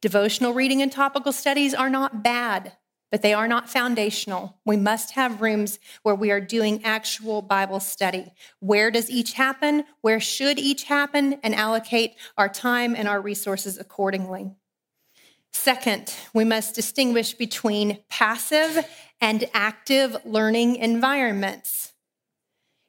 [0.00, 2.72] Devotional reading and topical studies are not bad,
[3.10, 4.58] but they are not foundational.
[4.64, 8.32] We must have rooms where we are doing actual Bible study.
[8.60, 9.84] Where does each happen?
[10.00, 11.38] Where should each happen?
[11.42, 14.50] And allocate our time and our resources accordingly.
[15.52, 18.84] Second, we must distinguish between passive
[19.20, 21.92] and active learning environments.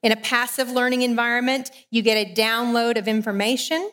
[0.02, 3.92] In a passive learning environment, you get a download of information.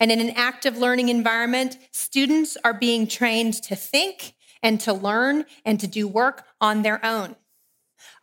[0.00, 5.44] And in an active learning environment, students are being trained to think and to learn
[5.64, 7.36] and to do work on their own.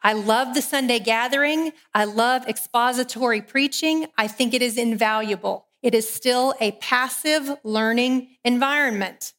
[0.02, 1.72] I love the Sunday gathering.
[1.94, 4.08] I love expository preaching.
[4.18, 5.66] I think it is invaluable.
[5.84, 9.34] it is still a passive learning environment.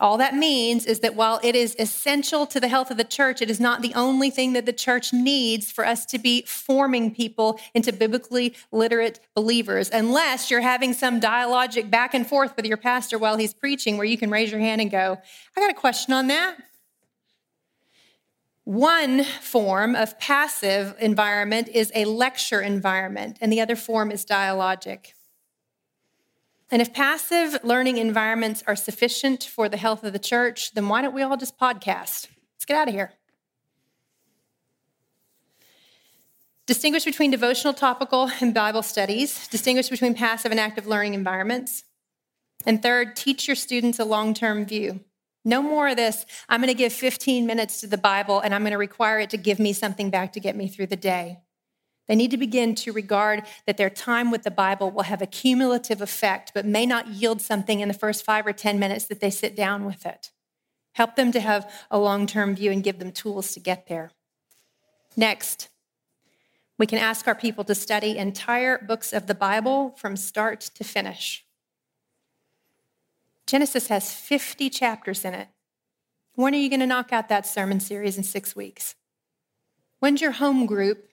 [0.00, 3.42] All that means is that while it is essential to the health of the church,
[3.42, 7.14] it is not the only thing that the church needs for us to be forming
[7.14, 12.78] people into biblically literate believers, unless you're having some dialogic back and forth with your
[12.78, 15.18] pastor while he's preaching where you can raise your hand and go,
[15.54, 16.56] I got a question on that.
[18.64, 25.12] One form of passive environment is a lecture environment, and the other form is dialogic.
[26.70, 31.02] And if passive learning environments are sufficient for the health of the church, then why
[31.02, 32.28] don't we all just podcast?
[32.54, 33.12] Let's get out of here.
[36.66, 39.48] Distinguish between devotional, topical, and Bible studies.
[39.48, 41.82] Distinguish between passive and active learning environments.
[42.64, 45.00] And third, teach your students a long term view.
[45.44, 46.26] No more of this.
[46.48, 49.30] I'm going to give 15 minutes to the Bible and I'm going to require it
[49.30, 51.38] to give me something back to get me through the day.
[52.08, 55.26] They need to begin to regard that their time with the Bible will have a
[55.26, 59.20] cumulative effect, but may not yield something in the first five or 10 minutes that
[59.20, 60.30] they sit down with it.
[60.92, 64.10] Help them to have a long term view and give them tools to get there.
[65.16, 65.68] Next,
[66.78, 70.82] we can ask our people to study entire books of the Bible from start to
[70.82, 71.44] finish.
[73.46, 75.48] Genesis has 50 chapters in it.
[76.36, 78.94] When are you going to knock out that sermon series in six weeks?
[79.98, 81.09] When's your home group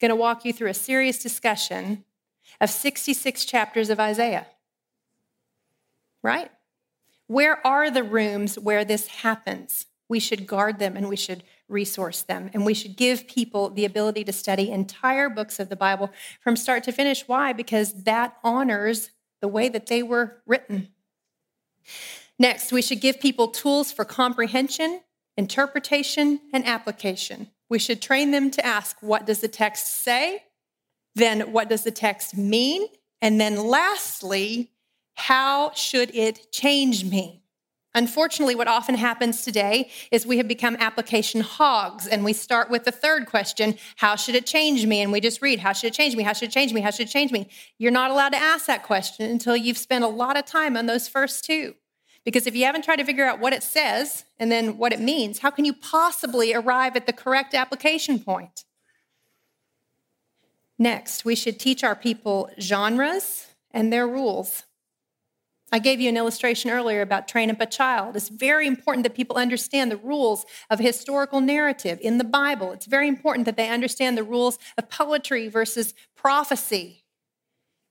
[0.00, 2.04] going to walk you through a serious discussion
[2.60, 4.46] of 66 chapters of Isaiah.
[6.22, 6.50] Right?
[7.26, 9.86] Where are the rooms where this happens?
[10.08, 12.50] We should guard them and we should resource them.
[12.54, 16.56] And we should give people the ability to study entire books of the Bible from
[16.56, 17.26] start to finish.
[17.26, 17.52] Why?
[17.52, 20.88] Because that honors the way that they were written.
[22.38, 25.00] Next, we should give people tools for comprehension,
[25.36, 27.48] interpretation, and application.
[27.68, 30.44] We should train them to ask, what does the text say?
[31.14, 32.86] Then, what does the text mean?
[33.22, 34.70] And then, lastly,
[35.14, 37.42] how should it change me?
[37.96, 42.84] Unfortunately, what often happens today is we have become application hogs and we start with
[42.84, 45.00] the third question How should it change me?
[45.00, 46.22] And we just read, How should it change me?
[46.22, 46.82] How should it change me?
[46.82, 47.48] How should it change me?
[47.78, 50.84] You're not allowed to ask that question until you've spent a lot of time on
[50.84, 51.74] those first two.
[52.26, 55.00] Because if you haven't tried to figure out what it says and then what it
[55.00, 58.64] means, how can you possibly arrive at the correct application point?
[60.76, 64.64] Next, we should teach our people genres and their rules.
[65.70, 68.16] I gave you an illustration earlier about train up a child.
[68.16, 72.72] It's very important that people understand the rules of historical narrative in the Bible.
[72.72, 77.04] It's very important that they understand the rules of poetry versus prophecy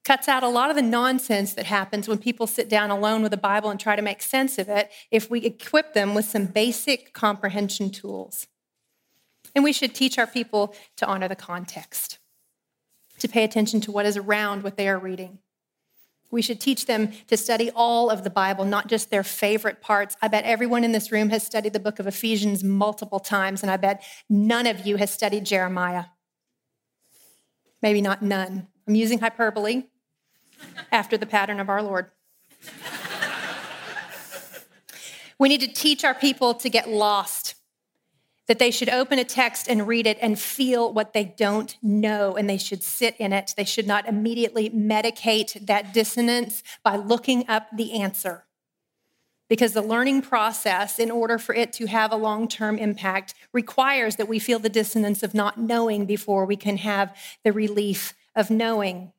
[0.05, 3.31] cuts out a lot of the nonsense that happens when people sit down alone with
[3.31, 6.45] the Bible and try to make sense of it if we equip them with some
[6.45, 8.47] basic comprehension tools.
[9.55, 12.19] And we should teach our people to honor the context,
[13.17, 15.39] to pay attention to what is around what they are reading.
[16.29, 20.17] We should teach them to study all of the Bible, not just their favorite parts.
[20.21, 23.71] I bet everyone in this room has studied the book of Ephesians multiple times, and
[23.71, 26.05] I bet none of you has studied Jeremiah.
[27.81, 28.67] Maybe not none.
[28.87, 29.83] I'm using hyperbole
[30.91, 32.11] after the pattern of our Lord.
[35.37, 37.55] we need to teach our people to get lost,
[38.47, 42.35] that they should open a text and read it and feel what they don't know,
[42.35, 43.53] and they should sit in it.
[43.57, 48.45] They should not immediately medicate that dissonance by looking up the answer.
[49.47, 54.15] Because the learning process, in order for it to have a long term impact, requires
[54.15, 58.49] that we feel the dissonance of not knowing before we can have the relief of
[58.49, 59.11] knowing.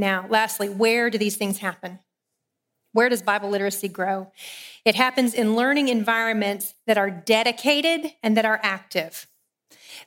[0.00, 1.98] Now, lastly, where do these things happen?
[2.92, 4.32] Where does Bible literacy grow?
[4.84, 9.26] It happens in learning environments that are dedicated and that are active.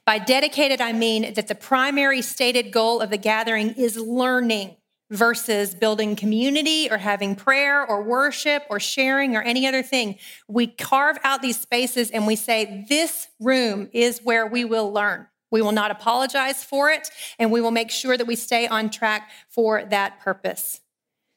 [0.04, 4.78] By dedicated, I mean that the primary stated goal of the gathering is learning
[5.12, 10.18] versus building community or having prayer or worship or sharing or any other thing.
[10.48, 15.28] We carve out these spaces and we say, This room is where we will learn.
[15.54, 18.90] We will not apologize for it, and we will make sure that we stay on
[18.90, 20.82] track for that purpose.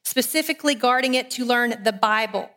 [0.03, 2.49] Specifically, guarding it to learn the Bible.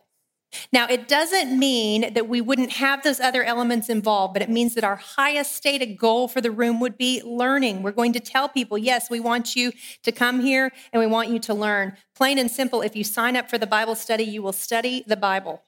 [0.73, 4.73] Now, it doesn't mean that we wouldn't have those other elements involved, but it means
[4.73, 7.83] that our highest stated goal for the room would be learning.
[7.83, 11.29] We're going to tell people, yes, we want you to come here and we want
[11.29, 11.95] you to learn.
[12.15, 15.15] Plain and simple, if you sign up for the Bible study, you will study the
[15.15, 15.61] Bible.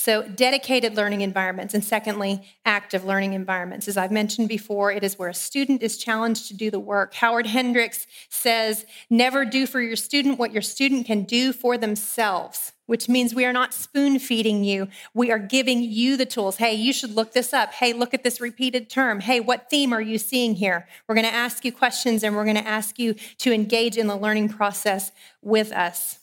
[0.00, 3.88] So, dedicated learning environments, and secondly, active learning environments.
[3.88, 7.14] As I've mentioned before, it is where a student is challenged to do the work.
[7.14, 12.72] Howard Hendricks says, Never do for your student what your student can do for themselves.
[12.86, 14.88] which means we are not spoon feeding you.
[15.12, 16.56] We are giving you the tools.
[16.56, 17.74] Hey, you should look this up.
[17.74, 19.20] Hey, look at this repeated term.
[19.20, 20.88] Hey, what theme are you seeing here?
[21.06, 24.06] We're going to ask you questions and we're going to ask you to engage in
[24.06, 26.20] the learning process with us.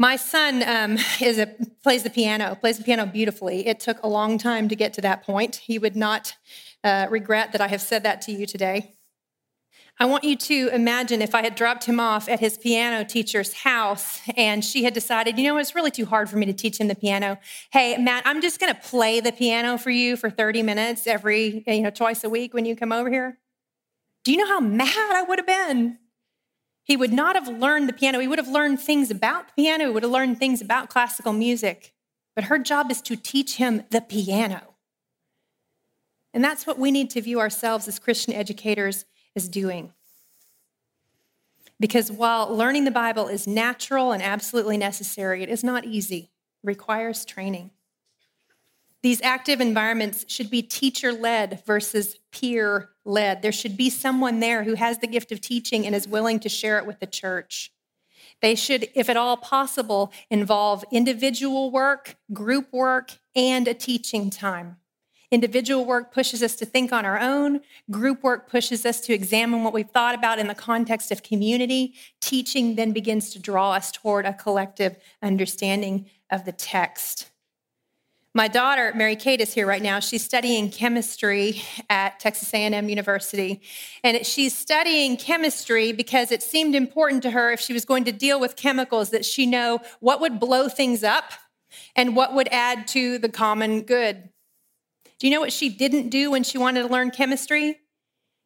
[0.00, 1.46] My son um, is a,
[1.82, 3.66] plays the piano, plays the piano beautifully.
[3.66, 5.56] It took a long time to get to that point.
[5.56, 6.36] He would not
[6.82, 8.96] uh, regret that I have said that to you today.
[9.98, 13.52] I want you to imagine if I had dropped him off at his piano teacher's
[13.52, 16.80] house and she had decided, you know, it's really too hard for me to teach
[16.80, 17.38] him the piano.
[17.70, 21.62] Hey, Matt, I'm just going to play the piano for you for 30 minutes every,
[21.66, 23.38] you know, twice a week when you come over here.
[24.24, 25.98] Do you know how mad I would have been?
[26.82, 28.20] He would not have learned the piano.
[28.20, 29.86] He would have learned things about the piano.
[29.86, 31.92] He would have learned things about classical music.
[32.34, 34.74] But her job is to teach him the piano.
[36.32, 39.04] And that's what we need to view ourselves as Christian educators
[39.34, 39.92] is doing.
[41.78, 46.30] Because while learning the Bible is natural and absolutely necessary, it is not easy,
[46.62, 47.70] it requires training.
[49.02, 53.42] These active environments should be teacher led versus peer led.
[53.42, 56.48] There should be someone there who has the gift of teaching and is willing to
[56.48, 57.72] share it with the church.
[58.42, 64.76] They should, if at all possible, involve individual work, group work, and a teaching time.
[65.30, 67.60] Individual work pushes us to think on our own.
[67.90, 71.94] Group work pushes us to examine what we've thought about in the context of community.
[72.20, 77.29] Teaching then begins to draw us toward a collective understanding of the text.
[78.32, 79.98] My daughter, Mary Kate, is here right now.
[79.98, 83.60] She's studying chemistry at Texas A&M University.
[84.04, 88.12] And she's studying chemistry because it seemed important to her if she was going to
[88.12, 91.32] deal with chemicals that she know what would blow things up
[91.96, 94.28] and what would add to the common good.
[95.18, 97.80] Do you know what she didn't do when she wanted to learn chemistry?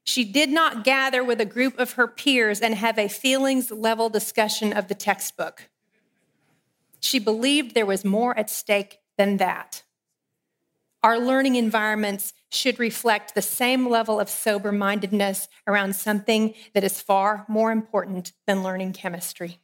[0.05, 4.09] She did not gather with a group of her peers and have a feelings level
[4.09, 5.69] discussion of the textbook.
[7.01, 9.83] She believed there was more at stake than that.
[11.03, 17.03] Our learning environments should reflect the same level of sober mindedness around something that is
[17.03, 19.59] far more important than learning chemistry.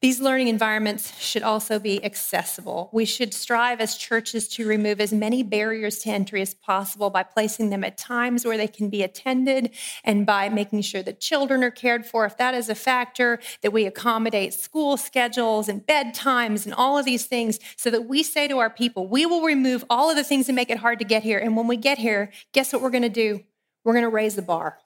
[0.00, 2.90] These learning environments should also be accessible.
[2.92, 7.22] We should strive as churches to remove as many barriers to entry as possible by
[7.22, 9.70] placing them at times where they can be attended
[10.04, 12.26] and by making sure that children are cared for.
[12.26, 17.06] If that is a factor, that we accommodate school schedules and bedtimes and all of
[17.06, 20.24] these things so that we say to our people, we will remove all of the
[20.24, 21.38] things that make it hard to get here.
[21.38, 23.42] And when we get here, guess what we're going to do?
[23.84, 24.78] We're going to raise the bar.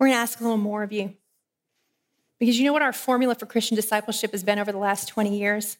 [0.00, 1.14] We're going to ask a little more of you.
[2.44, 5.34] Because you know what our formula for Christian discipleship has been over the last 20
[5.34, 5.78] years?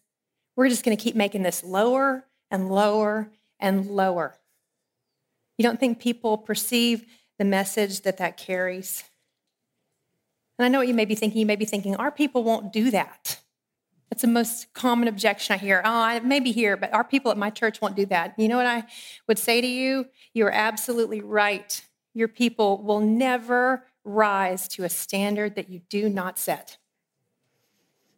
[0.56, 3.28] We're just going to keep making this lower and lower
[3.60, 4.38] and lower.
[5.58, 7.04] You don't think people perceive
[7.38, 9.04] the message that that carries?
[10.58, 11.38] And I know what you may be thinking.
[11.38, 13.40] You may be thinking, our people won't do that.
[14.08, 15.82] That's the most common objection I hear.
[15.84, 18.38] Oh, I may be here, but our people at my church won't do that.
[18.38, 18.84] You know what I
[19.28, 20.06] would say to you?
[20.32, 21.84] You're absolutely right.
[22.14, 26.76] Your people will never rise to a standard that you do not set.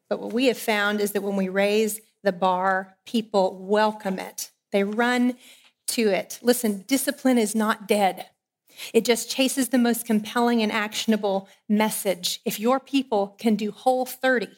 [0.09, 4.51] But what we have found is that when we raise the bar, people welcome it.
[4.73, 5.37] They run
[5.89, 6.39] to it.
[6.43, 8.27] Listen, discipline is not dead.
[8.93, 12.41] It just chases the most compelling and actionable message.
[12.45, 14.49] If your people can do whole 30,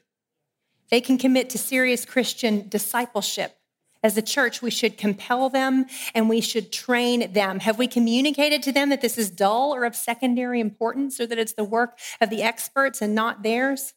[0.91, 3.57] they can commit to serious Christian discipleship.
[4.03, 7.61] As a church, we should compel them and we should train them.
[7.61, 11.38] Have we communicated to them that this is dull or of secondary importance or that
[11.38, 13.94] it's the work of the experts and not theirs?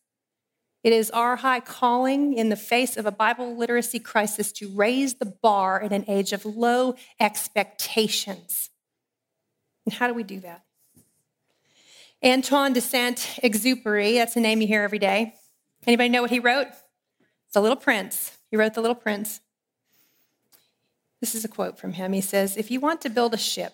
[0.83, 5.15] It is our high calling in the face of a Bible literacy crisis to raise
[5.15, 8.71] the bar in an age of low expectations.
[9.85, 10.63] And how do we do that?
[12.23, 15.33] Antoine de Saint-Exupéry, that's a name you hear every day.
[15.85, 16.67] Anybody know what he wrote?
[17.53, 18.37] The Little Prince.
[18.49, 19.41] He wrote The Little Prince.
[21.21, 22.13] This is a quote from him.
[22.13, 23.73] He says, If you want to build a ship,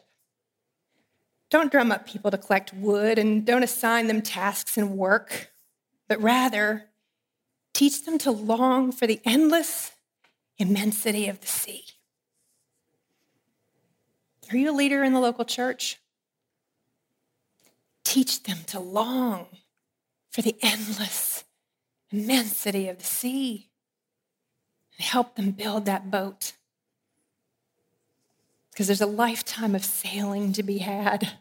[1.50, 5.52] don't drum up people to collect wood and don't assign them tasks and work,
[6.10, 6.90] but rather
[7.74, 9.94] teach them to long for the endless
[10.58, 11.86] immensity of the sea.
[14.52, 16.00] Are you a leader in the local church?
[18.04, 19.48] Teach them to long
[20.30, 21.46] for the endless
[22.12, 23.70] immensity of the sea
[24.98, 26.54] and help them build that boat
[28.78, 31.32] because there's a lifetime of sailing to be had.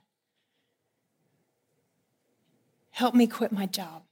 [2.93, 4.05] Help me quit my job.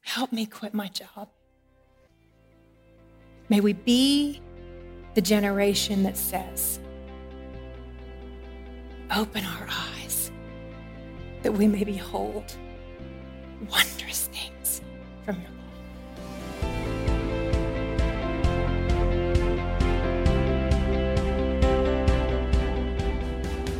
[0.00, 1.28] Help me quit my job.
[3.48, 4.42] May we be
[5.14, 6.80] the generation that says,
[9.14, 10.32] Open our eyes
[11.44, 12.56] that we may behold
[13.70, 14.80] wondrous things
[15.24, 15.57] from Nicole.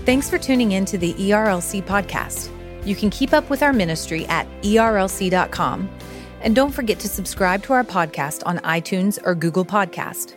[0.09, 2.49] Thanks for tuning in to the ERLC podcast.
[2.87, 5.91] You can keep up with our ministry at erlc.com.
[6.41, 10.35] And don't forget to subscribe to our podcast on iTunes or Google Podcast.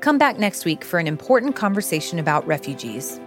[0.00, 3.20] Come back next week for an important conversation about refugees.